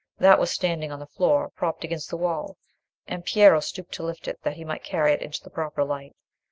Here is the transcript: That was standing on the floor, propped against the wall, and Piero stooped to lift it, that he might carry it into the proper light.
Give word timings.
That 0.17 0.39
was 0.39 0.49
standing 0.49 0.91
on 0.91 0.97
the 0.97 1.05
floor, 1.05 1.49
propped 1.51 1.83
against 1.83 2.09
the 2.09 2.17
wall, 2.17 2.57
and 3.07 3.23
Piero 3.23 3.59
stooped 3.59 3.91
to 3.93 4.03
lift 4.03 4.27
it, 4.27 4.41
that 4.41 4.55
he 4.55 4.65
might 4.65 4.83
carry 4.83 5.13
it 5.13 5.21
into 5.21 5.43
the 5.43 5.51
proper 5.51 5.83
light. 5.83 6.15